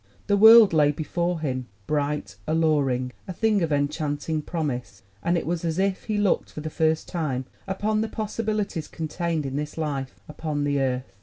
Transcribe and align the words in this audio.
The 0.25 0.35
world 0.35 0.73
lay 0.73 0.91
before 0.91 1.41
him 1.41 1.67
bright, 1.85 2.35
alluring, 2.47 3.11
a 3.27 3.33
thing 3.33 3.61
of 3.61 3.71
enchanting 3.71 4.41
promise, 4.41 5.03
and 5.21 5.37
it 5.37 5.45
was 5.45 5.63
as 5.63 5.77
if 5.77 6.05
he 6.05 6.17
looked 6.17 6.49
for 6.51 6.61
the 6.61 6.71
first 6.71 7.07
time 7.07 7.45
upon 7.67 8.01
the 8.01 8.09
possibilities 8.09 8.87
contained 8.87 9.45
in 9.45 9.57
this 9.57 9.77
life 9.77 10.19
upon 10.27 10.63
the 10.63 10.79
earth. 10.81 11.13